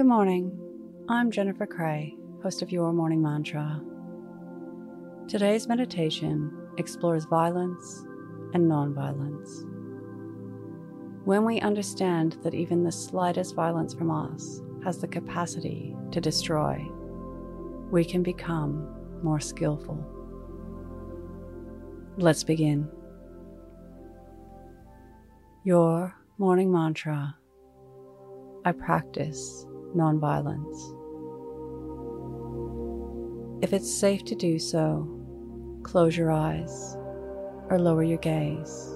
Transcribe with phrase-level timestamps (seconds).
[0.00, 0.58] Good morning.
[1.10, 3.82] I'm Jennifer Cray, host of Your Morning Mantra.
[5.28, 8.06] Today's meditation explores violence
[8.54, 9.66] and nonviolence.
[11.26, 16.82] When we understand that even the slightest violence from us has the capacity to destroy,
[17.90, 18.88] we can become
[19.22, 20.02] more skillful.
[22.16, 22.88] Let's begin.
[25.62, 27.36] Your morning mantra
[28.64, 30.96] I practice nonviolence.
[33.62, 35.08] If it's safe to do so,
[35.82, 36.96] close your eyes
[37.68, 38.86] or lower your gaze.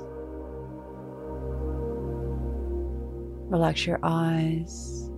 [3.50, 5.10] Relax your eyes,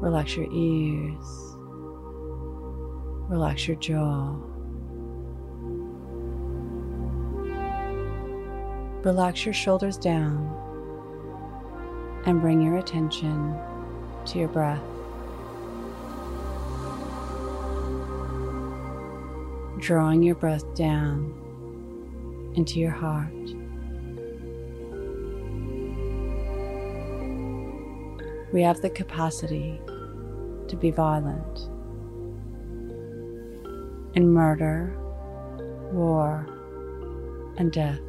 [0.00, 1.26] relax your ears,
[3.28, 4.34] relax your jaw.
[9.04, 10.52] Relax your shoulders down
[12.26, 13.54] and bring your attention
[14.28, 14.82] to your breath.
[19.78, 21.32] Drawing your breath down
[22.54, 23.32] into your heart.
[28.52, 29.80] We have the capacity
[30.68, 31.68] to be violent
[34.14, 34.94] in murder,
[35.92, 36.46] war,
[37.56, 38.00] and death.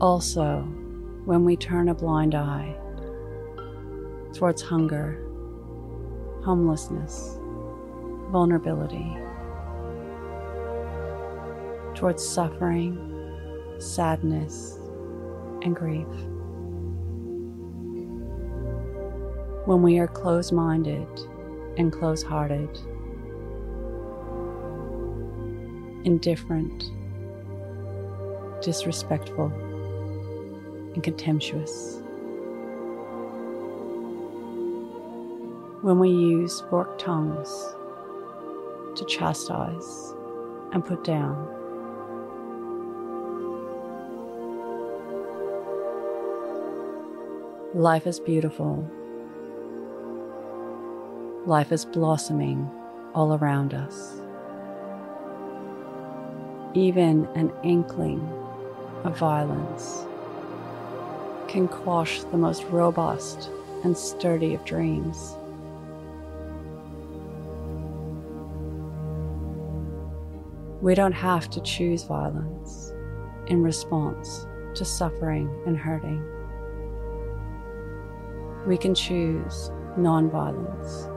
[0.00, 0.68] Also,
[1.24, 2.76] when we turn a blind eye
[4.34, 5.18] towards hunger,
[6.44, 7.38] homelessness,
[8.30, 9.16] vulnerability,
[11.94, 12.98] towards suffering,
[13.78, 14.78] sadness,
[15.62, 16.06] and grief.
[19.64, 21.08] When we are close minded
[21.78, 22.68] and close hearted,
[26.04, 26.84] indifferent,
[28.62, 29.50] disrespectful,
[30.94, 32.00] and contemptuous.
[35.82, 37.48] When we use forked tongues
[38.96, 40.14] to chastise
[40.72, 41.50] and put down.
[47.74, 48.88] Life is beautiful.
[51.44, 52.70] Life is blossoming
[53.14, 54.14] all around us.
[56.74, 58.20] Even an inkling
[59.04, 60.06] of violence
[61.48, 63.50] can quash the most robust
[63.82, 65.36] and sturdy of dreams.
[70.80, 72.92] We don't have to choose violence
[73.46, 76.22] in response to suffering and hurting.
[78.66, 81.10] We can choose nonviolence,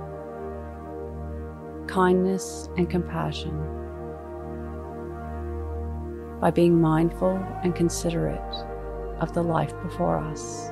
[1.88, 3.58] kindness, and compassion
[6.40, 8.77] by being mindful and considerate
[9.20, 10.70] of the life before us.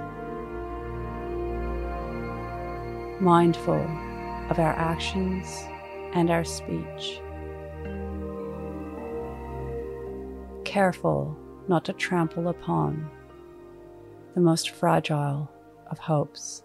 [3.22, 3.81] Mindful
[4.50, 5.63] of our actions
[6.13, 7.22] and our speech.
[10.63, 11.35] Careful
[11.67, 13.09] not to trample upon
[14.35, 15.50] the most fragile
[15.89, 16.63] of hopes.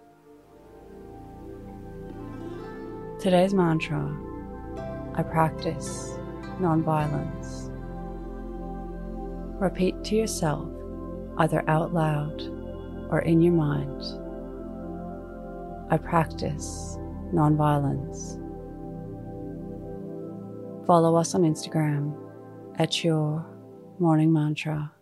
[3.20, 4.16] Today's mantra
[5.14, 6.14] I practice
[6.58, 7.68] nonviolence.
[9.60, 10.68] Repeat to yourself
[11.40, 12.40] either out loud
[13.10, 14.02] or in your mind.
[15.90, 16.96] I practice
[17.34, 18.36] nonviolence.
[20.86, 22.14] Follow us on Instagram
[22.78, 23.44] at your
[23.98, 24.92] morning mantra.